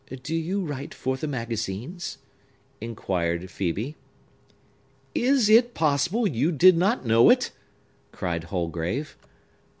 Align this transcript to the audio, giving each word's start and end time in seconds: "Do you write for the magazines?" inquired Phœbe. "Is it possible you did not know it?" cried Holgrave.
"Do 0.23 0.35
you 0.35 0.61
write 0.65 0.95
for 0.95 1.15
the 1.15 1.27
magazines?" 1.27 2.17
inquired 2.81 3.43
Phœbe. 3.43 3.93
"Is 5.13 5.47
it 5.47 5.75
possible 5.75 6.27
you 6.27 6.51
did 6.51 6.75
not 6.75 7.05
know 7.05 7.29
it?" 7.29 7.51
cried 8.11 8.45
Holgrave. 8.45 9.15